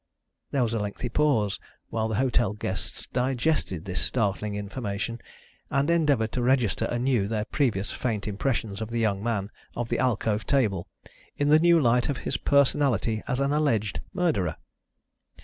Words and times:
There 0.49 0.63
was 0.63 0.73
a 0.73 0.79
lengthy 0.79 1.09
pause 1.09 1.59
while 1.89 2.07
the 2.07 2.15
hotel 2.15 2.53
guests 2.53 3.05
digested 3.13 3.85
this 3.85 4.01
startling 4.01 4.55
information, 4.55 5.21
and 5.69 5.91
endeavoured 5.91 6.31
to 6.31 6.41
register 6.41 6.85
anew 6.85 7.27
their 7.27 7.45
previous 7.45 7.91
faint 7.91 8.27
impressions 8.27 8.81
of 8.81 8.89
the 8.89 8.97
young 8.97 9.21
man 9.23 9.51
of 9.75 9.89
the 9.89 9.99
alcove 9.99 10.47
table 10.47 10.87
in 11.37 11.49
the 11.49 11.59
new 11.59 11.79
light 11.79 12.09
of 12.09 12.17
his 12.25 12.35
personality 12.37 13.21
as 13.27 13.39
an 13.39 13.53
alleged 13.53 14.01
murderer. 14.11 14.55